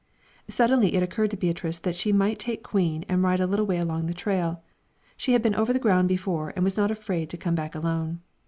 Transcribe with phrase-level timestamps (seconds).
[0.47, 3.77] Suddenly it occurred to Beatrice that she might take Queen and ride a little way
[3.77, 4.63] along the trail.
[5.15, 8.21] She had been over the ground before and was not afraid to come back alone.